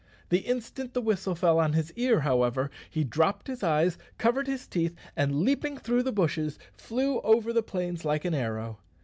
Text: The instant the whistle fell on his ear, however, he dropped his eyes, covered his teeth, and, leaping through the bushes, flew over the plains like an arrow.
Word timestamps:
The 0.29 0.39
instant 0.39 0.95
the 0.95 1.01
whistle 1.03 1.35
fell 1.35 1.59
on 1.59 1.73
his 1.73 1.93
ear, 1.95 2.21
however, 2.21 2.71
he 2.89 3.03
dropped 3.03 3.45
his 3.45 3.61
eyes, 3.61 3.99
covered 4.17 4.47
his 4.47 4.65
teeth, 4.67 4.95
and, 5.15 5.41
leaping 5.41 5.77
through 5.77 6.01
the 6.01 6.11
bushes, 6.11 6.57
flew 6.73 7.19
over 7.21 7.53
the 7.53 7.61
plains 7.61 8.03
like 8.03 8.25
an 8.25 8.33
arrow. 8.33 8.79